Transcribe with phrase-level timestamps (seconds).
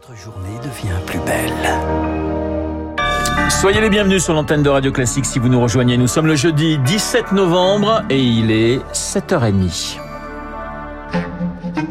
[0.00, 1.50] Votre journée devient plus belle.
[3.50, 5.96] Soyez les bienvenus sur l'antenne de Radio Classique si vous nous rejoignez.
[5.96, 9.98] Nous sommes le jeudi 17 novembre et il est 7h30.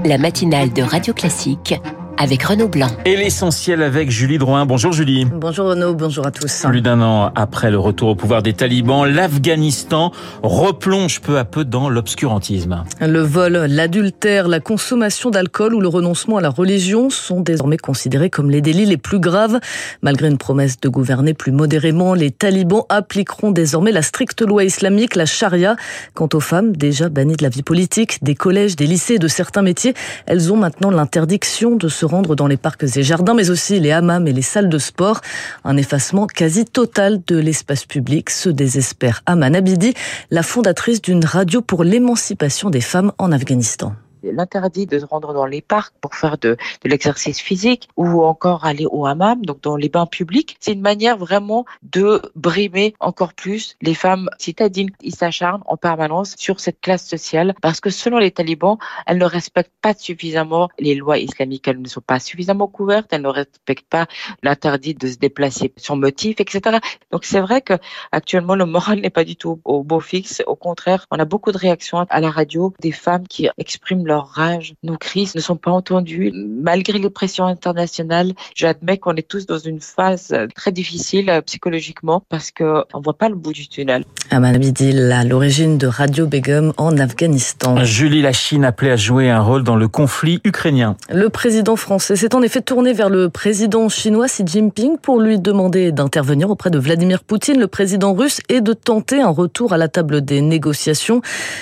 [0.06, 1.76] La matinale de Radio Classique
[2.18, 2.90] avec Renaud Blanc.
[3.06, 4.66] Et l'essentiel avec Julie Drouin.
[4.66, 5.26] Bonjour Julie.
[5.26, 6.64] Bonjour Renaud, bonjour à tous.
[6.68, 10.12] Plus d'un an après le retour au pouvoir des talibans, l'Afghanistan
[10.42, 12.84] replonge peu à peu dans l'obscurantisme.
[13.02, 18.30] Le vol, l'adultère, la consommation d'alcool ou le renoncement à la religion sont désormais considérés
[18.30, 19.60] comme les délits les plus graves.
[20.02, 25.16] Malgré une promesse de gouverner plus modérément, les talibans appliqueront désormais la stricte loi islamique,
[25.16, 25.76] la charia.
[26.16, 29.28] Quant aux femmes, déjà bannies de la vie politique, des collèges, des lycées et de
[29.28, 29.94] certains métiers,
[30.26, 33.92] elles ont maintenant l'interdiction de se rendre dans les parcs et jardins, mais aussi les
[33.92, 35.22] hammams et les salles de sport.
[35.64, 39.94] Un effacement quasi total de l'espace public, se désespère Aman Abidi,
[40.32, 43.94] la fondatrice d'une radio pour l'émancipation des femmes en Afghanistan
[44.24, 48.66] l'interdit de se rendre dans les parcs pour faire de, de l'exercice physique ou encore
[48.66, 50.58] aller au hammam, donc dans les bains publics.
[50.60, 54.90] C'est une manière vraiment de brimer encore plus les femmes citadines.
[55.02, 59.26] Ils s'acharnent en permanence sur cette classe sociale parce que selon les talibans, elles ne
[59.26, 61.68] respectent pas suffisamment les lois islamiques.
[61.68, 64.08] Elles ne sont pas suffisamment couvertes, elles ne respectent pas
[64.44, 66.78] l'interdit de se déplacer sur motif, etc.
[67.12, 67.74] Donc c'est vrai que
[68.12, 70.44] actuellement le moral n'est pas du tout au beau fixe.
[70.48, 74.28] Au contraire, on a beaucoup de réactions à la radio des femmes qui expriment leur
[74.30, 74.74] rage.
[74.84, 76.32] Nos cris ne sont pas entendus.
[76.34, 82.24] Malgré les pressions internationales, j'admets qu'on est tous dans une phase très difficile euh, psychologiquement
[82.30, 84.04] parce qu'on ne voit pas le bout du tunnel.
[84.32, 87.84] Aman Abidil, à l'origine de Radio Begum en Afghanistan.
[87.84, 90.96] Julie, la Chine appelée à jouer un rôle dans le conflit ukrainien.
[91.10, 95.40] Le président français s'est en effet tourné vers le président chinois Xi Jinping pour lui
[95.40, 99.78] demander d'intervenir auprès de Vladimir Poutine, le président russe, et de tenter un retour à
[99.78, 101.22] la table des négociations.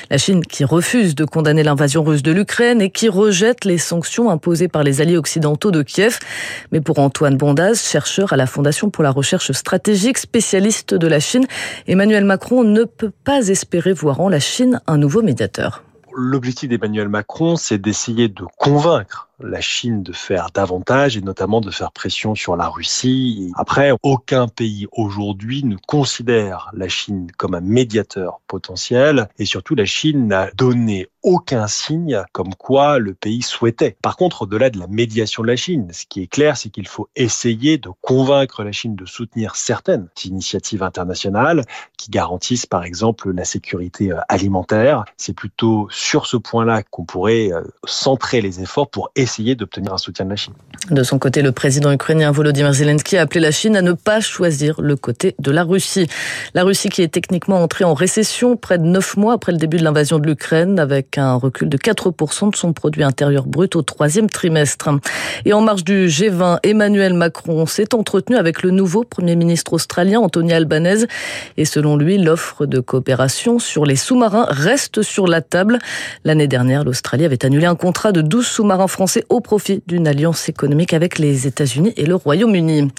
[0.09, 4.29] La Chine qui refuse de condamner l'invasion russe de l'Ukraine et qui rejette les sanctions
[4.29, 6.19] imposées par les alliés occidentaux de Kiev.
[6.71, 11.19] Mais pour Antoine Bondaz, chercheur à la Fondation pour la recherche stratégique, spécialiste de la
[11.19, 11.47] Chine,
[11.87, 15.83] Emmanuel Macron ne peut pas espérer voir en la Chine un nouveau médiateur.
[16.13, 21.71] L'objectif d'Emmanuel Macron, c'est d'essayer de convaincre la Chine de faire davantage et notamment de
[21.71, 23.51] faire pression sur la Russie.
[23.55, 29.85] Après, aucun pays aujourd'hui ne considère la Chine comme un médiateur potentiel et surtout la
[29.85, 33.97] Chine n'a donné aucun signe comme quoi le pays souhaitait.
[34.01, 36.87] Par contre, au-delà de la médiation de la Chine, ce qui est clair, c'est qu'il
[36.87, 41.63] faut essayer de convaincre la Chine de soutenir certaines initiatives internationales
[41.97, 45.05] qui garantissent par exemple la sécurité euh, alimentaire.
[45.17, 49.97] C'est plutôt sur ce point-là qu'on pourrait euh, centrer les efforts pour essayer d'obtenir un
[49.97, 50.53] soutien de la Chine.
[50.91, 54.21] De son côté, le président ukrainien Volodymyr Zelensky a appelé la Chine à ne pas
[54.21, 56.07] choisir le côté de la Russie.
[56.53, 59.77] La Russie qui est techniquement entrée en récession près de neuf mois après le début
[59.77, 63.81] de l'invasion de l'Ukraine, avec un recul de 4% de son produit intérieur brut au
[63.81, 64.89] troisième trimestre.
[65.45, 70.19] Et en marge du G20, Emmanuel Macron s'est entretenu avec le nouveau Premier ministre australien
[70.19, 71.07] Anthony Albanese.
[71.57, 75.79] Et selon lui, l'offre de coopération sur les sous-marins reste sur la table.
[76.23, 80.49] L'année dernière, l'Australie avait annulé un contrat de 12 sous-marins français au profit d'une alliance
[80.49, 82.89] économique avec les États-Unis et le Royaume-Uni.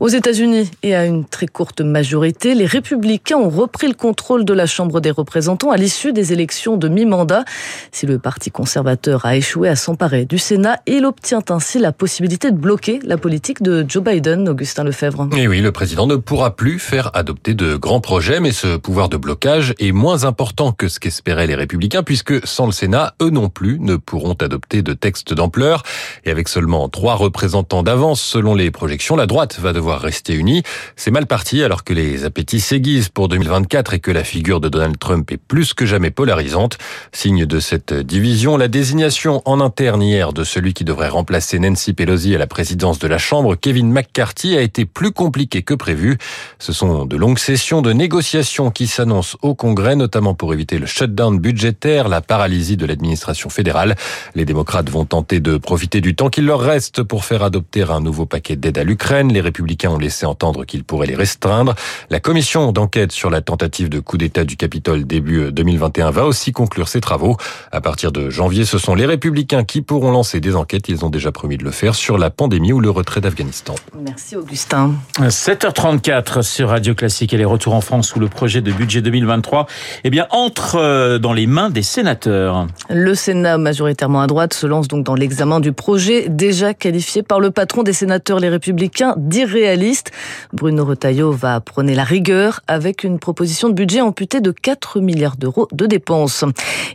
[0.00, 4.52] Aux États-Unis et à une très courte majorité, les républicains ont repris le contrôle de
[4.52, 7.44] la Chambre des représentants à l'issue des élections de mi-mandat.
[7.92, 12.50] Si le Parti conservateur a échoué à s'emparer du Sénat, il obtient ainsi la possibilité
[12.50, 15.28] de bloquer la politique de Joe Biden, Augustin Lefebvre.
[15.36, 19.08] Et oui, le président ne pourra plus faire adopter de grands projets, mais ce pouvoir
[19.08, 23.30] de blocage est moins important que ce qu'espéraient les républicains, puisque sans le Sénat, eux
[23.30, 25.65] non plus ne pourront adopter de textes d'ampleur
[26.24, 30.62] et avec seulement trois représentants d'avance selon les projections, la droite va devoir rester unie.
[30.96, 34.68] C'est mal parti alors que les appétits s'aiguisent pour 2024 et que la figure de
[34.68, 36.78] Donald Trump est plus que jamais polarisante.
[37.12, 41.92] Signe de cette division, la désignation en interne hier de celui qui devrait remplacer Nancy
[41.92, 46.18] Pelosi à la présidence de la Chambre, Kevin McCarthy, a été plus compliquée que prévu.
[46.58, 50.86] Ce sont de longues sessions de négociations qui s'annoncent au Congrès, notamment pour éviter le
[50.86, 53.96] shutdown budgétaire, la paralysie de l'administration fédérale.
[54.34, 58.00] Les démocrates vont tenter de profiter du temps qu'il leur reste pour faire adopter un
[58.00, 59.32] nouveau paquet d'aide à l'Ukraine.
[59.32, 61.74] Les républicains ont laissé entendre qu'ils pourraient les restreindre.
[62.10, 66.52] La commission d'enquête sur la tentative de coup d'État du Capitole début 2021 va aussi
[66.52, 67.36] conclure ses travaux.
[67.72, 70.88] À partir de janvier, ce sont les républicains qui pourront lancer des enquêtes.
[70.88, 73.74] Ils ont déjà promis de le faire sur la pandémie ou le retrait d'Afghanistan.
[74.00, 74.94] Merci Augustin.
[75.20, 79.66] 7h34 sur Radio Classique et les retours en France où le projet de budget 2023
[80.04, 82.66] eh bien, entre euh, dans les mains des sénateurs.
[82.90, 87.22] Le Sénat majoritairement à droite se lance donc dans l'examen l'examen du projet déjà qualifié
[87.22, 90.10] par le patron des sénateurs les républicains d'irréaliste.
[90.52, 95.36] Bruno Retailleau va prôner la rigueur avec une proposition de budget amputée de 4 milliards
[95.36, 96.44] d'euros de dépenses.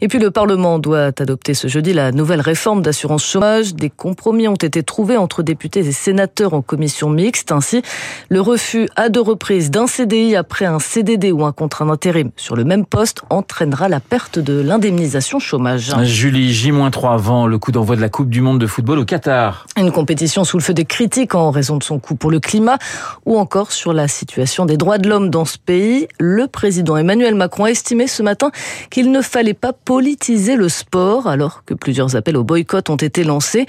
[0.02, 3.74] Et puis le Parlement doit adopter ce jeudi la nouvelle réforme d'assurance chômage.
[3.74, 7.54] Des compromis ont été trouvés entre députés et sénateurs en commission mixte.
[7.54, 7.82] Ainsi,
[8.30, 12.58] le refus à deux reprises d'un CDI après un CDD ou un contrat d'intérim sur
[12.58, 15.94] le même poste entraînera la perte de l'indemnisation chômage.
[16.04, 19.66] Julie, J-3 avant le coup d'envoi de la Coupe du Monde de football au Qatar.
[19.78, 22.78] Une compétition sous le feu des critiques en raison de son coût pour le climat
[23.26, 26.08] ou encore sur la situation des droits de l'homme dans ce pays.
[26.20, 28.52] Le président Emmanuel Macron a estimé ce matin
[28.90, 33.24] qu'il ne fallait pas politiser le sport alors que plusieurs appels au boycott ont été
[33.24, 33.66] lancés.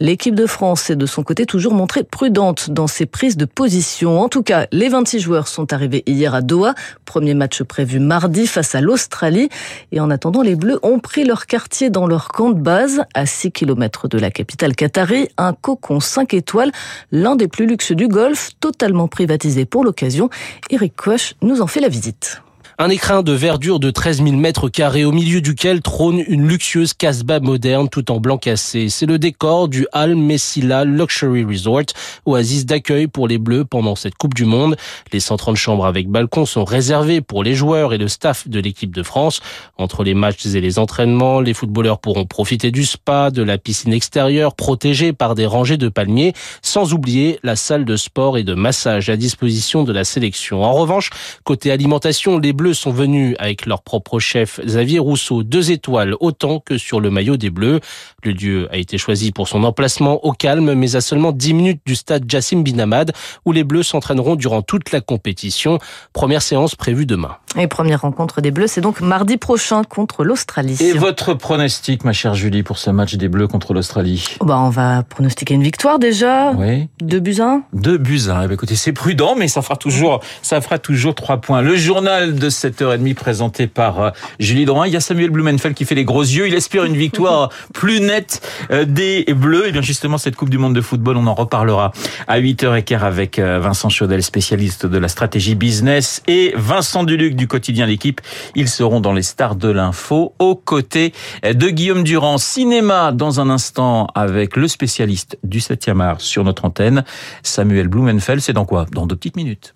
[0.00, 4.20] L'équipe de France est de son côté toujours montrée prudente dans ses prises de position.
[4.20, 6.74] En tout cas, les 26 joueurs sont arrivés hier à Doha.
[7.04, 9.48] Premier match prévu mardi face à l'Australie.
[9.92, 13.26] Et en attendant, les Bleus ont pris leur quartier dans leur camp de base à
[13.26, 15.28] 6 km de la capitale qatari.
[15.36, 16.72] Un cocon 5 étoiles,
[17.12, 20.30] l'un des plus luxueux du Golfe, totalement privatisé pour l'occasion.
[20.70, 22.42] Eric Koch nous en fait la visite.
[22.78, 26.92] Un écrin de verdure de 13 000 mètres carrés au milieu duquel trône une luxueuse
[26.92, 28.90] casbah moderne tout en blanc cassé.
[28.90, 31.86] C'est le décor du Al Messila Luxury Resort,
[32.26, 34.76] oasis d'accueil pour les Bleus pendant cette Coupe du Monde.
[35.10, 38.94] Les 130 chambres avec balcon sont réservées pour les joueurs et le staff de l'équipe
[38.94, 39.40] de France.
[39.78, 43.94] Entre les matchs et les entraînements, les footballeurs pourront profiter du spa, de la piscine
[43.94, 48.52] extérieure protégée par des rangées de palmiers, sans oublier la salle de sport et de
[48.52, 50.62] massage à disposition de la sélection.
[50.62, 51.08] En revanche,
[51.42, 56.60] côté alimentation, les Bleus sont venus avec leur propre chef Xavier Rousseau, deux étoiles autant
[56.60, 57.80] que sur le maillot des Bleus.
[58.24, 61.80] Le lieu a été choisi pour son emplacement au calme, mais à seulement 10 minutes
[61.86, 63.12] du stade Jassim Binamad,
[63.44, 65.78] où les Bleus s'entraîneront durant toute la compétition.
[66.12, 67.36] Première séance prévue demain.
[67.58, 70.76] Et première rencontre des Bleus, c'est donc mardi prochain contre l'Australie.
[70.80, 74.36] Et votre pronostic, ma chère Julie, pour ce match des Bleus contre l'Australie?
[74.40, 76.52] Oh bah On va pronostiquer une victoire déjà.
[76.52, 76.88] Oui.
[77.00, 78.42] Deux buts 1 Deux buts 1.
[78.42, 81.62] Eh ben, écoutez, c'est prudent, mais ça fera toujours, ça fera toujours trois points.
[81.62, 84.10] Le journal de 7h30 présenté par euh,
[84.40, 84.86] Julie Drouin.
[84.86, 86.48] Il y a Samuel Blumenfeld qui fait les gros yeux.
[86.48, 89.68] Il espère une victoire plus nette euh, des Bleus.
[89.68, 91.92] Et bien justement, cette Coupe du Monde de football, on en reparlera
[92.26, 97.46] à 8h15 avec euh, Vincent Chaudel, spécialiste de la stratégie business, et Vincent Duluc du
[97.46, 98.20] quotidien L'équipe.
[98.54, 101.12] Ils seront dans les stars de l'info aux côtés
[101.44, 102.38] de Guillaume Durand.
[102.38, 107.04] Cinéma dans un instant avec le spécialiste du 7e art sur notre antenne,
[107.42, 108.40] Samuel Blumenfeld.
[108.40, 108.86] C'est dans quoi?
[108.90, 109.75] Dans deux petites minutes.